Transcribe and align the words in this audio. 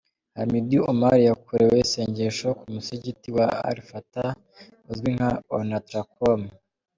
Hamidou 0.37 0.83
omar 0.91 1.15
yakorewe 1.27 1.75
isengesho 1.85 2.47
ku 2.59 2.65
musigiti 2.73 3.27
wa 3.37 3.47
Al 3.69 3.77
Fat’ha 3.89 4.27
uzwi 4.89 5.09
nka 5.15 5.31
Onatracom 5.57 6.41